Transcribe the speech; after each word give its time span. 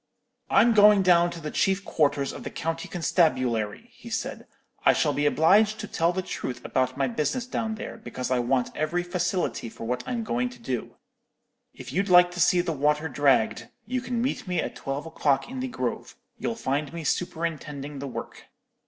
"'I'm 0.49 0.73
going 0.73 1.03
down 1.03 1.29
to 1.29 1.39
the 1.39 1.51
chief 1.51 1.85
quarters 1.85 2.33
of 2.33 2.43
the 2.43 2.49
county 2.49 2.87
constabulary, 2.87 3.91
he 3.93 4.09
said. 4.09 4.47
'I 4.83 4.93
shall 4.93 5.13
be 5.13 5.27
obliged 5.27 5.79
to 5.79 5.87
tell 5.87 6.11
the 6.11 6.23
truth 6.23 6.59
about 6.65 6.97
my 6.97 7.07
business 7.07 7.45
down 7.45 7.75
there, 7.75 7.97
because 7.97 8.31
I 8.31 8.39
want 8.39 8.75
every 8.75 9.03
facility 9.03 9.69
for 9.69 9.83
what 9.83 10.03
I'm 10.07 10.23
going 10.23 10.49
to 10.49 10.59
do. 10.59 10.95
If 11.75 11.93
you'd 11.93 12.09
like 12.09 12.31
to 12.31 12.39
see 12.39 12.61
the 12.61 12.71
water 12.73 13.07
dragged, 13.09 13.67
you 13.85 14.01
can 14.01 14.23
meet 14.23 14.47
me 14.47 14.59
at 14.59 14.75
twelve 14.75 15.05
o'clock 15.05 15.47
in 15.51 15.59
the 15.59 15.67
grove. 15.67 16.15
You'll 16.35 16.55
find 16.55 16.91
me 16.91 17.03
superintending 17.03 17.99
the 17.99 18.07
work.' 18.07 18.45